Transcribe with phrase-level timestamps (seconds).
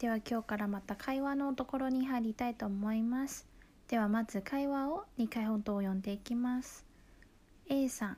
[0.00, 3.46] では今日からまた会話のところに入りたいと思います。
[3.86, 6.86] ではまず会話を2回ほど読んでいきます。
[7.68, 8.16] A さん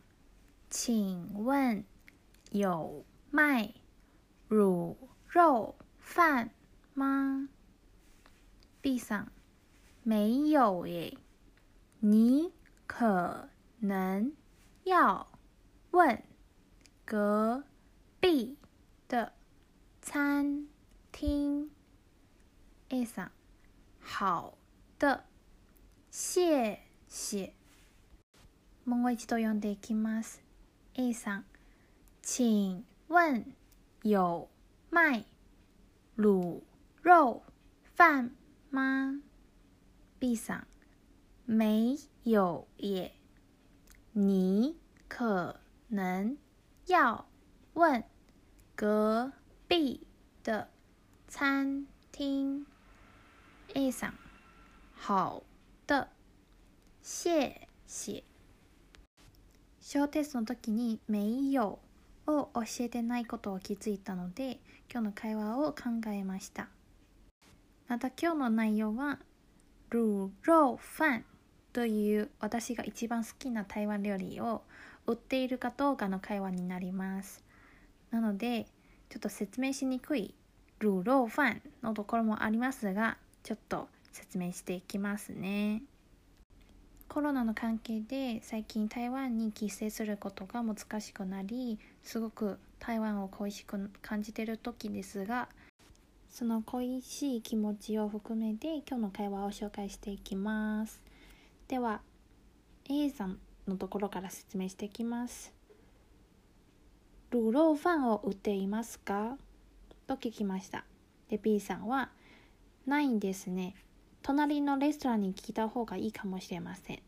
[0.71, 1.85] 请问
[2.53, 3.75] 有卖
[4.49, 4.95] 卤
[5.27, 6.51] 肉饭
[6.95, 7.49] 吗
[8.81, 9.33] ？B さん
[10.05, 11.19] 没有耶。
[11.99, 12.53] 你
[12.87, 13.49] 可
[13.81, 14.31] 能
[14.85, 15.27] 要
[15.91, 16.23] 问
[17.05, 17.65] 隔
[18.21, 18.57] 壁
[19.09, 19.33] 的
[20.01, 20.69] 餐
[21.22, 21.70] 厅
[22.90, 23.32] A さん
[24.02, 24.58] 好
[24.98, 25.24] 的
[26.12, 27.54] 谢谢
[28.86, 30.42] もう一度読んでいきます
[30.96, 31.46] A さん
[32.22, 33.54] 请问
[34.04, 34.48] 有
[34.90, 35.26] 卖
[36.18, 36.62] 卤
[37.04, 37.42] 肉
[37.96, 38.32] 饭
[38.70, 39.22] 吗
[40.20, 40.68] B さん
[41.46, 43.14] 没有耶
[44.14, 44.76] 你
[45.08, 45.60] 可
[45.90, 46.38] 能
[46.88, 47.28] 要
[47.74, 48.04] 问
[48.76, 49.32] 隔
[49.68, 50.08] 壁
[50.44, 50.70] 的
[51.35, 52.67] 餐厅。
[53.75, 54.19] A さん。
[55.01, 55.43] 好
[55.87, 56.07] 的。
[57.01, 58.23] 谢谢。
[59.81, 61.79] 小テストの時に「没有」
[62.29, 64.61] を教えてないことを気づいたので
[64.93, 66.69] 今日の会話を考えました。
[67.89, 69.19] また今日の内容は
[69.89, 71.25] 「ルロファン」
[71.73, 74.65] という私が一番好きな台湾料理を
[75.07, 77.43] 売っているかどうかの会話になります。
[78.11, 78.67] なので
[79.09, 80.35] ちょっと説明しにくい
[80.83, 85.85] ルーローファンのところもありますがちょっと説明していきますね。
[87.09, 95.49] コロナの関係で最近台湾に帰省することが難しくなりすごく台湾を恋しく感じてる時ですが
[96.31, 101.01] その恋しい気持ちを含めて今日の会話を紹介していきます。
[101.69, 102.01] では
[102.91, 105.53] A さんのところから説明していきます。
[107.31, 109.37] ルーローファンを売っていますか？
[110.17, 110.85] と聞きました。
[111.29, 112.11] で B さんは
[112.87, 113.75] ないんですね。
[114.23, 117.03] 隣のレストランに聞いた方がいいかもしれません。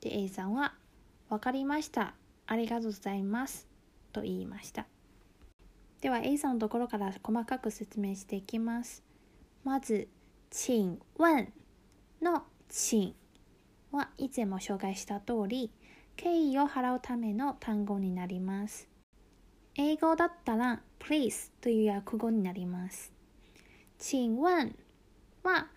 [0.00, 0.74] で A さんは
[1.28, 2.14] 分かりました。
[2.46, 3.66] ありがとうございます。
[4.12, 4.86] と言いました。
[6.00, 9.02] では A さんのところから細かく説明していきます。
[9.64, 10.08] まず
[10.50, 11.52] 请問
[12.20, 13.14] の请
[13.90, 15.70] は以前も紹介した通り
[16.16, 18.91] 敬意を払うための単語になります。
[19.74, 23.10] 英語だったら please という訳語になります。
[23.98, 24.74] 请問
[25.42, 25.68] は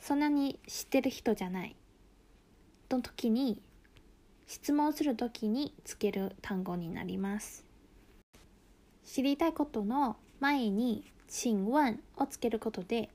[0.00, 1.76] そんなに知ってる人じゃない。
[2.90, 3.62] の時に
[4.46, 7.64] 質問する時につける単語になります。
[9.04, 13.10] 知りたいことの前に请問をつけることで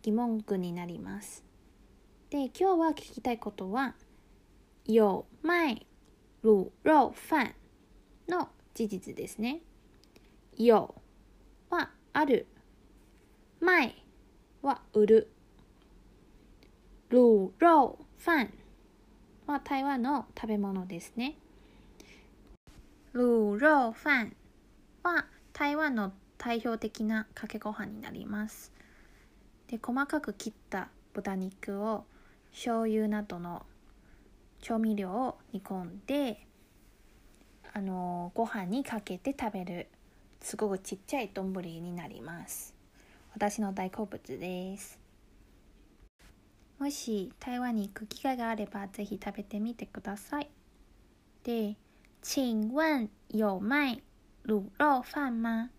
[0.00, 1.44] 疑問句になります。
[2.30, 3.94] で今日は聞きたいことは
[4.86, 5.86] 有卖
[6.42, 7.54] 卤肉飯
[8.28, 9.60] の事実ですね。
[10.56, 10.94] 有
[11.70, 12.46] はある。
[13.60, 13.94] 卖
[14.62, 15.30] は売る。
[17.10, 18.50] 卤肉飯
[19.46, 21.36] は台湾の食べ物ですね。
[23.12, 24.32] 卤肉飯
[25.02, 28.72] は台湾の代表的なかけご飯になります。
[29.66, 32.04] で細かく切った豚肉を
[32.52, 33.66] 醤油などの
[34.60, 36.46] 調味料を煮込んで
[37.72, 39.88] あのご飯にかけて食べる。
[40.44, 42.74] すごくちっちゃい丼になります。
[43.32, 45.00] 私の大好物です。
[46.78, 50.50] もし台湾に行く機会があればぜひ食べてみてください。
[51.44, 51.76] で
[52.20, 54.02] 请问有卖
[54.44, 55.70] 卤肉飯吗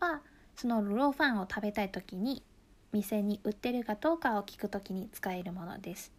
[0.00, 0.20] は
[0.56, 2.42] その卤肉飯を食べたい時に
[2.90, 6.10] 店に売ってるかどうかを聞く時に使えるものです。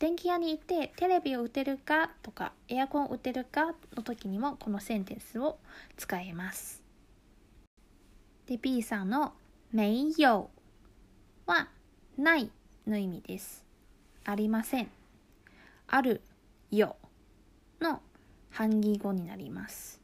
[0.00, 5.60] 電気屋に行ってテレビを売ってるかとかエアコン売ってるかの時にもこのセンテンスを
[5.96, 6.85] 使えます。
[8.46, 9.32] で B さんの
[9.72, 10.46] 没有
[11.46, 11.68] は
[12.16, 12.50] ない
[12.86, 13.64] の意味です。
[14.24, 14.88] ありません。
[15.88, 16.22] ある
[16.70, 16.96] よ
[17.80, 18.00] の
[18.50, 20.00] 反義語になります。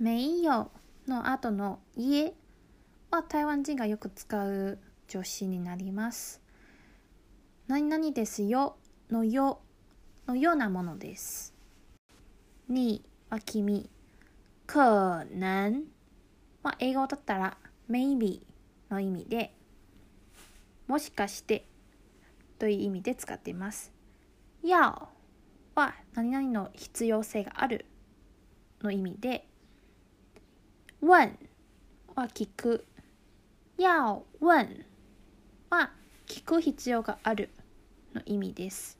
[0.00, 0.70] 没有
[1.06, 2.32] の後の家
[3.10, 6.40] は台湾人がよく使う助詞になります。
[7.66, 8.76] 何々ですよ
[9.10, 9.60] のよ
[10.26, 11.52] のようなものです。
[12.68, 13.90] には君
[14.66, 15.97] 可能
[16.62, 17.56] まあ、英語だったら
[17.90, 18.40] maybe
[18.90, 19.54] の意味で
[20.86, 21.66] もしかして
[22.58, 23.92] という意味で使っています。
[24.64, 27.86] 要は何々の必要性がある
[28.82, 29.46] の意味で
[31.00, 31.38] 問
[32.14, 32.84] は聞く。
[33.76, 34.84] 要問
[35.70, 35.90] は
[36.26, 37.50] 聞く必要がある
[38.12, 38.98] の意味です。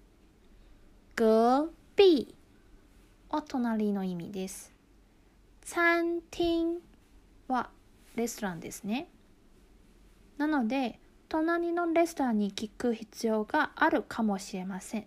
[1.16, 2.26] 隔壁
[3.31, 4.72] は隣の意味です。
[5.64, 6.81] 餐厅
[7.49, 7.71] は
[8.15, 9.09] レストランですね。
[10.37, 15.06] なので隣のレストランに聞く必要があるかもしれません。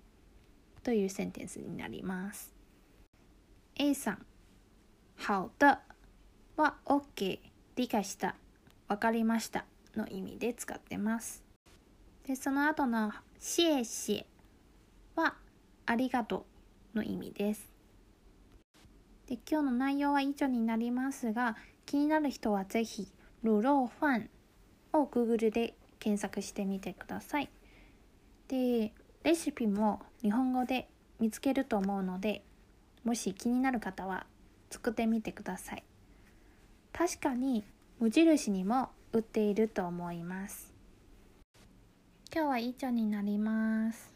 [0.83, 2.53] というセンテンスになります。
[3.75, 4.25] A さん
[5.25, 5.77] 好的。
[6.57, 7.39] は OK
[7.75, 8.35] 理解した。
[8.87, 9.65] わかりました。
[9.95, 11.43] の意味で使ってます。
[12.27, 14.25] でその後のシエシエ
[15.15, 15.35] は
[15.85, 16.51] ありがとう。
[16.93, 17.71] の意味です。
[19.27, 21.55] で今日の内容は以上になりますが
[21.85, 23.07] 気になる人はぜひ
[23.43, 24.29] ルローファン
[24.93, 27.49] を Google で検索してみてください。
[28.47, 28.93] で
[29.23, 30.89] レシピも日本語で
[31.19, 32.43] 見つけると思うので
[33.03, 34.25] もし気になる方は
[34.69, 35.83] 作ってみてください。
[36.93, 37.63] 確かに
[37.99, 40.73] 無印にも売っていると思います。
[42.33, 44.10] 今日は以上になります。